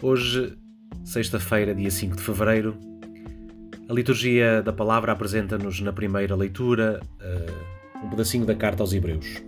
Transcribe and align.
Hoje, 0.00 0.56
sexta-feira, 1.02 1.74
dia 1.74 1.90
5 1.90 2.14
de 2.14 2.22
fevereiro, 2.22 2.76
a 3.88 3.92
liturgia 3.92 4.62
da 4.62 4.72
palavra 4.72 5.10
apresenta-nos 5.10 5.80
na 5.80 5.92
primeira 5.92 6.36
leitura 6.36 7.00
uh, 7.20 8.06
um 8.06 8.08
pedacinho 8.08 8.46
da 8.46 8.54
carta 8.54 8.80
aos 8.80 8.92
Hebreus. 8.92 9.42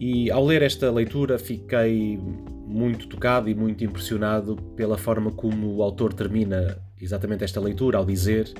E 0.00 0.28
ao 0.28 0.44
ler 0.44 0.62
esta 0.62 0.90
leitura 0.90 1.38
fiquei 1.38 2.18
muito 2.66 3.06
tocado 3.06 3.48
e 3.48 3.54
muito 3.54 3.84
impressionado 3.84 4.56
pela 4.74 4.98
forma 4.98 5.30
como 5.30 5.76
o 5.76 5.82
autor 5.82 6.12
termina 6.12 6.76
exatamente 7.00 7.44
esta 7.44 7.60
leitura 7.60 7.98
ao 7.98 8.04
dizer: 8.04 8.52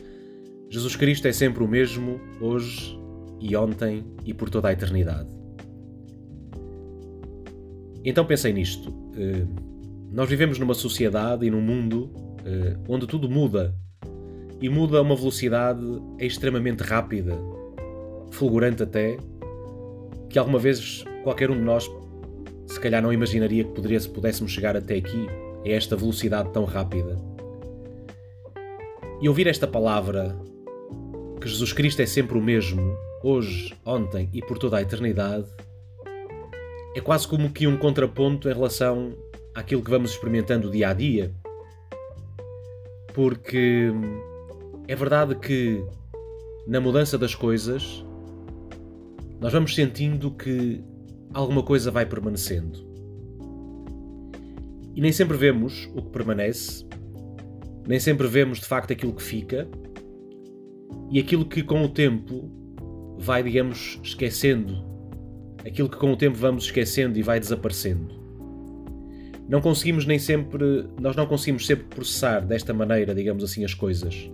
Jesus 0.71 0.95
Cristo 0.95 1.27
é 1.27 1.33
sempre 1.33 1.65
o 1.65 1.67
mesmo, 1.67 2.21
hoje 2.41 2.97
e 3.41 3.57
ontem 3.57 4.05
e 4.25 4.33
por 4.33 4.49
toda 4.49 4.69
a 4.69 4.73
eternidade. 4.73 5.44
Então 8.05 8.25
pensei 8.25 8.53
nisto. 8.53 8.93
Eh, 9.17 9.47
nós 10.13 10.29
vivemos 10.29 10.59
numa 10.59 10.75
sociedade 10.75 11.47
e 11.47 11.51
num 11.51 11.61
mundo 11.61 12.11
eh, 12.45 12.77
onde 12.89 13.07
tudo 13.07 13.29
muda. 13.29 13.75
E 14.61 14.69
muda 14.69 14.99
a 14.99 15.03
uma 15.03 15.17
velocidade 15.17 15.81
extremamente 16.19 16.83
rápida, 16.83 17.37
fulgurante 18.31 18.83
até, 18.83 19.17
que 20.31 20.39
alguma 20.39 20.59
vez 20.59 21.05
qualquer 21.23 21.51
um 21.51 21.57
de 21.57 21.63
nós 21.63 21.89
se 22.67 22.81
calhar 22.81 23.03
não 23.03 23.13
imaginaria 23.13 23.65
que 23.65 23.71
poderia, 23.71 24.01
pudéssemos 24.01 24.53
chegar 24.53 24.77
até 24.77 24.97
aqui, 24.97 25.27
a 25.65 25.69
esta 25.69 25.97
velocidade 25.97 26.51
tão 26.53 26.65
rápida. 26.65 27.17
E 29.21 29.29
ouvir 29.29 29.47
esta 29.47 29.67
palavra, 29.67 30.37
que 31.41 31.49
Jesus 31.49 31.73
Cristo 31.73 32.03
é 32.03 32.07
sempre 32.07 32.37
o 32.37 32.43
mesmo, 32.43 32.97
hoje, 33.23 33.75
ontem 33.85 34.29
e 34.33 34.41
por 34.41 34.59
toda 34.59 34.79
a 34.79 34.83
eternidade, 34.83 35.47
é 36.95 37.01
quase 37.01 37.27
como 37.27 37.51
que 37.51 37.67
um 37.67 37.77
contraponto 37.77 38.49
em 38.49 38.53
relação 38.53 39.13
àquilo 39.55 39.83
que 39.83 39.91
vamos 39.91 40.13
experimentando 40.13 40.71
dia 40.71 40.91
a 40.91 40.95
dia. 40.95 41.35
Porque 43.13 43.91
é 44.87 44.95
verdade 44.95 45.35
que 45.35 45.85
na 46.67 46.81
mudança 46.81 47.19
das 47.19 47.35
coisas 47.35 48.05
nós 49.41 49.53
vamos 49.53 49.75
sentindo 49.75 50.31
que 50.31 50.83
alguma 51.33 51.63
coisa 51.63 51.91
vai 51.91 52.07
permanecendo. 52.07 52.79
E 54.95 55.01
nem 55.01 55.11
sempre 55.11 55.37
vemos 55.37 55.91
o 55.95 56.03
que 56.03 56.11
permanece, 56.11 56.87
nem 57.87 57.99
sempre 57.99 58.29
vemos 58.29 58.61
de 58.61 58.67
facto 58.67 58.93
aquilo 58.93 59.13
que 59.13 59.23
fica, 59.23 59.69
e 61.11 61.19
aquilo 61.19 61.45
que 61.45 61.63
com 61.63 61.85
o 61.85 61.89
tempo 61.89 62.49
vai, 63.19 63.43
digamos, 63.43 63.99
esquecendo 64.03 64.94
aquilo 65.65 65.89
que 65.89 65.97
com 65.97 66.13
o 66.13 66.17
tempo 66.17 66.37
vamos 66.37 66.65
esquecendo 66.65 67.19
e 67.19 67.23
vai 67.23 67.41
desaparecendo. 67.41 68.23
Não 69.49 69.61
conseguimos 69.61 70.07
nem 70.07 70.19
sempre, 70.19 70.89
nós 71.01 71.17
não 71.17 71.27
conseguimos 71.27 71.67
sempre 71.67 71.85
processar 71.85 72.41
desta 72.41 72.73
maneira, 72.73 73.15
digamos 73.15 73.45
assim, 73.45 73.65
as 73.65 73.75
coisas. 73.75 74.31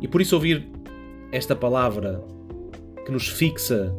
E 0.00 0.08
por 0.08 0.20
isso 0.20 0.34
ouvir 0.34 0.68
esta 1.32 1.54
palavra 1.54 2.22
que 3.04 3.12
nos 3.12 3.28
fixa 3.28 3.94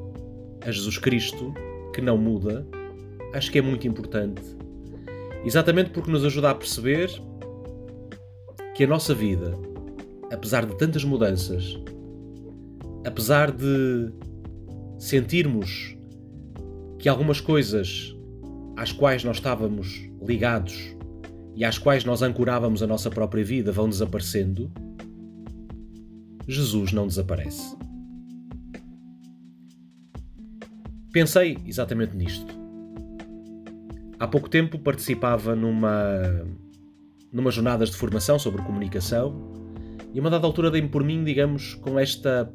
a 0.62 0.72
Jesus 0.72 0.98
Cristo, 0.98 1.54
que 1.94 2.02
não 2.02 2.18
muda, 2.18 2.68
acho 3.34 3.52
que 3.52 3.60
é 3.60 3.62
muito 3.62 3.88
importante. 3.88 4.42
Exatamente 5.46 5.92
porque 5.92 6.12
nos 6.12 6.26
ajuda 6.26 6.52
a 6.52 6.56
perceber 6.56 7.10
que 8.76 8.84
a 8.84 8.88
nossa 8.88 9.14
vida, 9.14 9.58
apesar 10.32 10.66
de 10.66 10.76
tantas 10.76 11.04
mudanças, 11.04 11.80
apesar 13.06 13.52
de 13.52 14.12
sentirmos 14.98 15.96
que 17.00 17.08
algumas 17.08 17.40
coisas 17.40 18.16
às 18.76 18.92
quais 18.92 19.24
nós 19.24 19.38
estávamos 19.38 20.10
ligados 20.22 20.96
e 21.56 21.66
às 21.66 21.78
quais 21.78 22.06
nós 22.06 22.22
ancorávamos 22.22 22.84
a 22.84 22.88
nossa 22.88 23.10
própria 23.10 23.44
vida 23.44 23.72
vão 23.72 23.90
desaparecendo, 23.90 24.72
Jesus 26.48 26.92
não 26.92 27.08
desaparece. 27.08 27.76
Pensei 31.12 31.58
exatamente 31.66 32.16
nisto. 32.16 32.56
Há 34.20 34.28
pouco 34.28 34.50
tempo 34.50 34.78
participava 34.80 35.56
numa 35.56 36.22
numa 37.32 37.52
jornadas 37.52 37.90
de 37.90 37.98
formação 37.98 38.40
sobre 38.40 38.62
comunicação 38.64 39.36
e 40.14 40.20
a 40.20 40.22
uma 40.22 40.30
dada 40.30 40.48
altura 40.48 40.72
dei-me 40.72 40.88
por 40.88 41.04
mim, 41.04 41.24
digamos, 41.24 41.76
com 41.76 42.00
esta 42.00 42.52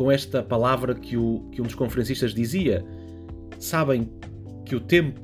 com 0.00 0.10
esta 0.10 0.42
palavra 0.42 0.94
que, 0.94 1.14
o, 1.14 1.46
que 1.52 1.60
um 1.60 1.64
dos 1.64 1.74
conferencistas 1.74 2.32
dizia. 2.32 2.82
Sabem 3.58 4.10
que 4.64 4.74
o 4.74 4.80
tempo 4.80 5.20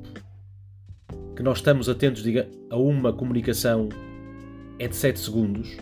que 1.35 1.43
nós 1.43 1.59
estamos 1.59 1.89
atentos 1.89 2.23
diga, 2.23 2.47
a 2.69 2.77
uma 2.77 3.11
comunicação 3.11 3.89
é 4.79 4.87
de 4.87 4.95
7 4.95 5.19
segundos. 5.19 5.79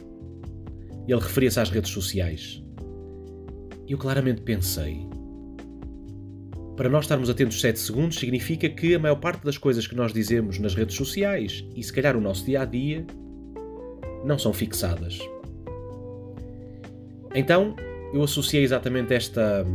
Ele 1.09 1.21
referia-se 1.21 1.59
às 1.59 1.71
redes 1.71 1.91
sociais. 1.91 2.63
Eu 3.89 3.99
claramente 3.99 4.43
pensei: 4.43 5.09
para 6.77 6.89
nós 6.89 7.07
estarmos 7.07 7.29
atentos 7.29 7.61
7 7.61 7.77
segundos 7.77 8.17
significa 8.17 8.69
que 8.69 8.95
a 8.95 8.99
maior 9.01 9.17
parte 9.17 9.45
das 9.45 9.59
coisas 9.59 9.89
que 9.89 9.97
nós 9.97 10.13
dizemos 10.13 10.61
nas 10.61 10.77
redes 10.77 10.95
sociais 10.95 11.65
e 11.75 11.83
se 11.83 11.93
calhar 11.93 12.17
o 12.17 12.21
nosso 12.21 12.47
dia 12.47 12.63
a 12.63 12.65
dia 12.65 13.05
não 14.25 14.39
são 14.39 14.53
fixadas. 14.53 15.19
Então, 17.35 17.75
eu 18.15 18.23
associei 18.23 18.63
exatamente 18.63 19.13
esta. 19.13 19.67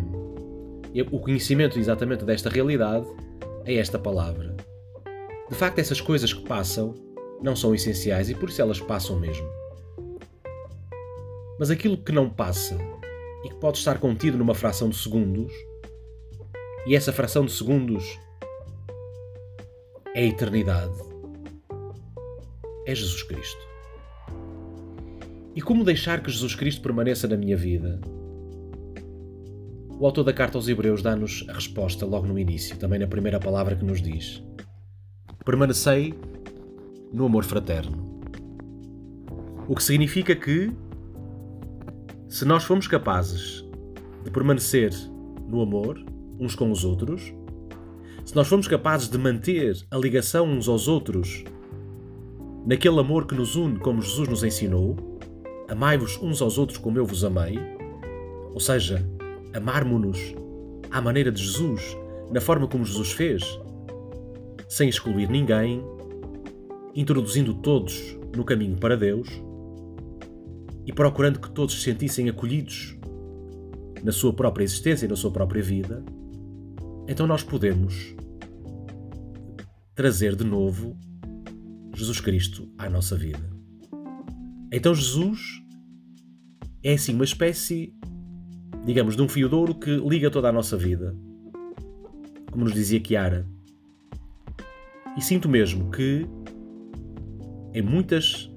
o 1.11 1.19
conhecimento 1.19 1.77
exatamente 1.77 2.23
desta 2.23 2.49
realidade 2.49 3.05
a 3.67 3.71
esta 3.71 3.99
palavra. 3.99 4.55
De 5.49 5.55
facto, 5.55 5.79
essas 5.79 5.99
coisas 5.99 6.31
que 6.31 6.43
passam 6.43 6.95
não 7.41 7.53
são 7.53 7.75
essenciais 7.75 8.29
e 8.29 8.35
por 8.35 8.47
isso 8.47 8.61
elas 8.61 8.79
passam 8.79 9.19
mesmo. 9.19 9.47
Mas 11.59 11.69
aquilo 11.69 11.97
que 11.97 12.13
não 12.13 12.29
passa 12.29 12.77
e 13.43 13.49
que 13.49 13.55
pode 13.55 13.77
estar 13.77 13.99
contido 13.99 14.37
numa 14.37 14.55
fração 14.55 14.87
de 14.87 14.95
segundos, 14.95 15.51
e 16.85 16.95
essa 16.95 17.11
fração 17.11 17.45
de 17.45 17.51
segundos 17.51 18.17
é 20.15 20.21
a 20.21 20.25
eternidade, 20.25 20.97
é 22.85 22.95
Jesus 22.95 23.21
Cristo. 23.23 23.67
E 25.55 25.61
como 25.61 25.83
deixar 25.83 26.23
que 26.23 26.31
Jesus 26.31 26.55
Cristo 26.55 26.81
permaneça 26.81 27.27
na 27.27 27.35
minha 27.35 27.57
vida? 27.57 27.99
O 29.99 30.05
autor 30.05 30.23
da 30.23 30.31
carta 30.31 30.57
aos 30.57 30.69
Hebreus 30.69 31.01
dá-nos 31.01 31.43
a 31.49 31.51
resposta 31.51 32.05
logo 32.05 32.25
no 32.25 32.39
início, 32.39 32.77
também 32.77 32.97
na 32.97 33.05
primeira 33.05 33.37
palavra 33.37 33.75
que 33.75 33.83
nos 33.83 34.01
diz: 34.01 34.41
Permanecei 35.43 36.17
no 37.11 37.25
amor 37.25 37.43
fraterno. 37.43 38.21
O 39.67 39.75
que 39.75 39.83
significa 39.83 40.33
que, 40.33 40.71
se 42.29 42.45
nós 42.45 42.63
formos 42.63 42.87
capazes 42.87 43.61
de 44.23 44.31
permanecer 44.31 44.93
no 45.49 45.61
amor 45.61 46.01
uns 46.39 46.55
com 46.55 46.71
os 46.71 46.85
outros, 46.85 47.33
se 48.23 48.33
nós 48.37 48.47
formos 48.47 48.69
capazes 48.69 49.09
de 49.09 49.17
manter 49.17 49.75
a 49.91 49.97
ligação 49.97 50.47
uns 50.47 50.69
aos 50.69 50.87
outros 50.87 51.43
naquele 52.65 53.01
amor 53.01 53.27
que 53.27 53.35
nos 53.35 53.57
une, 53.57 53.77
como 53.77 54.01
Jesus 54.01 54.29
nos 54.29 54.43
ensinou, 54.45 54.95
amai-vos 55.67 56.17
uns 56.21 56.41
aos 56.41 56.57
outros 56.57 56.77
como 56.77 56.97
eu 56.97 57.05
vos 57.05 57.25
amei, 57.25 57.59
ou 58.53 58.61
seja, 58.61 59.05
amarmos-nos 59.53 60.17
à 60.91 61.01
maneira 61.01 61.31
de 61.31 61.43
Jesus, 61.43 61.81
na 62.31 62.41
forma 62.41 62.67
como 62.67 62.85
Jesus 62.85 63.11
fez, 63.11 63.43
sem 64.67 64.89
excluir 64.89 65.29
ninguém, 65.29 65.83
introduzindo 66.95 67.53
todos 67.53 68.17
no 68.35 68.43
caminho 68.43 68.77
para 68.77 68.95
Deus 68.95 69.27
e 70.85 70.93
procurando 70.93 71.39
que 71.39 71.51
todos 71.51 71.75
se 71.75 71.81
sentissem 71.81 72.29
acolhidos 72.29 72.97
na 74.03 74.11
sua 74.11 74.33
própria 74.33 74.63
existência 74.63 75.05
e 75.05 75.09
na 75.09 75.15
sua 75.15 75.31
própria 75.31 75.61
vida, 75.61 76.03
então 77.07 77.27
nós 77.27 77.43
podemos 77.43 78.15
trazer 79.93 80.35
de 80.35 80.43
novo 80.43 80.97
Jesus 81.95 82.21
Cristo 82.21 82.71
à 82.77 82.89
nossa 82.89 83.15
vida. 83.15 83.49
Então 84.71 84.95
Jesus 84.95 85.61
é 86.83 86.93
assim 86.93 87.13
uma 87.13 87.23
espécie 87.23 87.93
digamos, 88.89 89.15
de 89.15 89.21
um 89.21 89.29
fio 89.29 89.47
de 89.47 89.53
ouro 89.53 89.75
que 89.75 89.97
liga 89.97 90.31
toda 90.31 90.49
a 90.49 90.51
nossa 90.51 90.75
vida. 90.75 91.15
Como 92.51 92.63
nos 92.63 92.73
dizia 92.73 92.99
Chiara. 92.99 93.47
E 95.15 95.21
sinto 95.21 95.47
mesmo 95.47 95.91
que, 95.91 96.25
em 97.71 97.83
muitas 97.83 98.51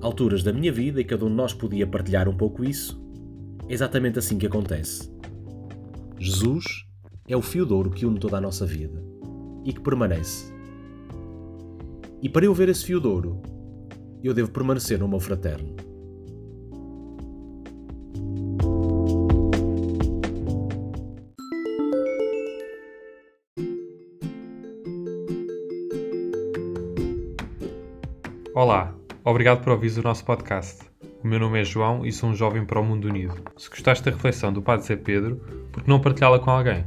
alturas 0.00 0.42
da 0.42 0.52
minha 0.52 0.72
vida, 0.72 1.00
e 1.00 1.04
cada 1.04 1.24
um 1.24 1.28
de 1.28 1.36
nós 1.36 1.54
podia 1.54 1.86
partilhar 1.86 2.28
um 2.28 2.36
pouco 2.36 2.64
isso, 2.64 3.00
é 3.68 3.72
exatamente 3.72 4.18
assim 4.18 4.36
que 4.36 4.48
acontece. 4.48 5.08
Jesus 6.18 6.64
é 7.28 7.36
o 7.36 7.42
fio 7.42 7.64
de 7.64 7.72
ouro 7.72 7.90
que 7.90 8.04
une 8.04 8.18
toda 8.18 8.38
a 8.38 8.40
nossa 8.40 8.66
vida 8.66 9.00
e 9.64 9.72
que 9.72 9.80
permanece. 9.80 10.52
E 12.20 12.28
para 12.28 12.46
eu 12.46 12.52
ver 12.52 12.68
esse 12.68 12.84
fio 12.84 13.00
de 13.00 13.06
ouro, 13.06 13.40
eu 14.24 14.34
devo 14.34 14.50
permanecer 14.50 14.98
no 14.98 15.06
meu 15.06 15.20
fraterno. 15.20 15.85
Olá, 28.56 28.94
obrigado 29.22 29.62
por 29.62 29.74
ouvir 29.74 29.98
o 29.98 30.02
nosso 30.02 30.24
podcast. 30.24 30.82
O 31.22 31.28
meu 31.28 31.38
nome 31.38 31.60
é 31.60 31.62
João 31.62 32.06
e 32.06 32.10
sou 32.10 32.30
um 32.30 32.34
jovem 32.34 32.64
para 32.64 32.80
o 32.80 32.82
mundo 32.82 33.06
unido. 33.06 33.34
Se 33.54 33.68
gostaste 33.68 34.02
da 34.02 34.10
reflexão 34.10 34.50
do 34.50 34.62
Padre 34.62 34.86
Zé 34.86 34.96
Pedro, 34.96 35.36
por 35.70 35.82
que 35.82 35.90
não 35.90 36.00
partilhá-la 36.00 36.38
com 36.38 36.50
alguém? 36.50 36.86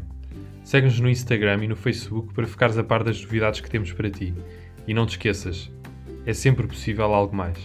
Segue-nos 0.64 1.00
no 1.00 1.08
Instagram 1.08 1.64
e 1.64 1.68
no 1.68 1.76
Facebook 1.76 2.34
para 2.34 2.48
ficares 2.48 2.76
a 2.76 2.84
par 2.84 3.04
das 3.04 3.22
novidades 3.22 3.62
que 3.62 3.70
temos 3.70 3.94
para 3.94 4.10
ti. 4.10 4.34
E 4.88 4.96
não 4.96 5.06
te 5.06 5.12
esqueças, 5.12 5.72
é 6.26 6.34
sempre 6.34 6.66
possível 6.66 7.14
algo 7.14 7.36
mais. 7.36 7.60